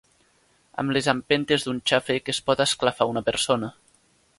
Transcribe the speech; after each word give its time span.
Amb 0.83 0.93
les 0.97 1.09
empentes 1.13 1.67
d'un 1.67 1.83
xàfec 1.93 2.35
es 2.35 2.43
pot 2.49 2.65
esclafar 2.69 3.09
a 3.11 3.15
una 3.17 3.29
persona 3.33 3.75